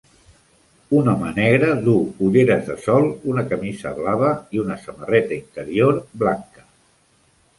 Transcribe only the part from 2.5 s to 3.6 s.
de sol, una